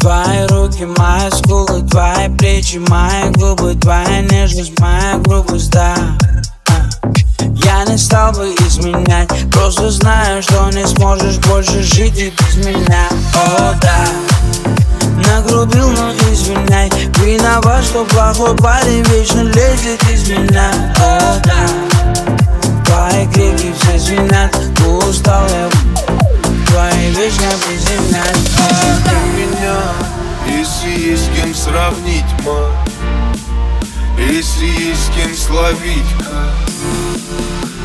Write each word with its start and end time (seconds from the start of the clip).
Твои 0.00 0.46
руки, 0.46 0.84
мои 0.84 1.30
скулы, 1.30 1.82
твои 1.88 2.28
плечи, 2.38 2.78
мои 2.78 3.30
губы 3.34 3.74
Твоя 3.74 4.22
нежность, 4.22 4.78
моя 4.80 5.18
грубость, 5.18 5.70
да. 5.70 5.94
Я 7.56 7.84
не 7.84 7.98
стал 7.98 8.32
бы 8.32 8.54
изменять 8.66 9.28
Просто 9.52 9.90
знаю, 9.90 10.42
что 10.42 10.70
не 10.70 10.86
сможешь 10.86 11.38
больше 11.38 11.82
жить 11.82 12.18
и 12.18 12.30
без 12.30 12.56
меня. 12.64 13.08
О, 13.34 13.74
да. 13.82 14.06
Нагрубил, 15.26 15.90
но 15.90 16.12
извиняй. 16.32 16.90
Виноват, 17.18 17.84
что 17.84 18.04
плохой 18.06 18.56
парень 18.56 19.02
вечно 19.04 19.42
лезет 19.42 20.02
из 20.10 20.28
меня. 20.28 20.70
О, 20.98 21.40
да. 21.44 21.68
Твои 22.84 23.26
крики 23.32 23.72
все 23.80 23.98
звенят 23.98 24.73
сравнить, 31.84 32.24
ма 32.44 32.70
Если 34.18 34.66
есть 34.66 35.06
с 35.06 35.10
кем 35.14 35.36
словить, 35.36 36.12
ка 36.18 36.50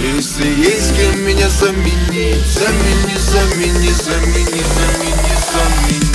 Если 0.00 0.46
есть 0.46 0.92
с 0.92 0.96
кем 0.96 1.26
меня 1.26 1.48
заменить 1.48 2.46
Замени, 2.54 3.16
замени, 3.18 3.92
замени, 3.92 4.62
замени, 4.74 5.34
замени. 5.52 6.12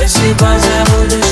Если 0.00 0.32
позабудешь 0.34 1.31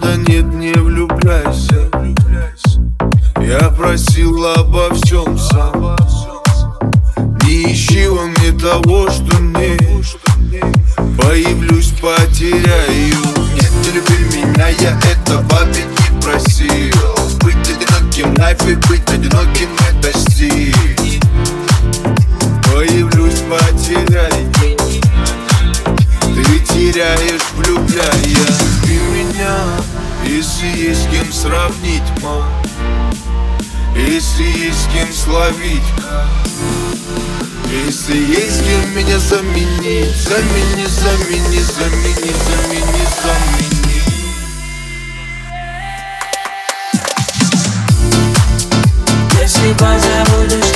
надо, 0.00 0.16
нет, 0.16 0.44
не 0.54 0.72
влюбляйся. 0.72 1.90
Я 3.40 3.70
просил 3.70 4.44
обо 4.54 4.94
всем 4.94 5.38
сам. 5.38 5.96
Не 7.44 7.72
ищи 7.72 8.06
во 8.08 8.26
мне 8.26 8.52
того, 8.52 9.08
что 9.10 9.38
нет. 9.40 9.80
Появлюсь, 11.20 11.92
потеряю. 12.00 13.16
Нет, 13.54 13.72
не 13.84 13.90
люби 13.92 14.36
меня, 14.36 14.68
я 14.68 14.98
этого 15.10 15.64
ведь 15.66 15.86
не 15.86 16.20
просил. 16.20 16.94
Быть 17.40 17.56
одиноким, 17.56 18.34
лайф 18.38 18.66
и 18.68 18.74
быть 18.88 19.08
одиноким 19.10 19.68
это 19.90 20.18
стиль 20.18 20.74
Появлюсь, 22.64 23.42
потеряю. 23.48 24.50
Ты 26.34 26.58
теряешь, 26.60 27.42
влюбляя 27.56 28.22
Ты 28.22 28.26
меня, 28.26 28.77
если 30.38 30.68
есть 30.68 31.02
с 31.02 31.06
кем 31.08 31.32
сравнить, 31.32 32.22
ма 32.22 32.46
Если 33.96 34.44
есть 34.44 34.84
с 34.84 34.86
кем 34.92 35.12
словить, 35.12 35.82
Если 37.84 38.16
есть 38.16 38.56
с 38.56 38.62
кем 38.62 38.96
меня 38.96 39.18
заменить 39.18 40.14
Замени, 40.14 40.86
замени, 40.86 41.58
замени, 41.58 42.32
замени, 42.46 43.04
замени. 43.20 44.02
Если 49.40 49.72
позабудешь 49.72 50.67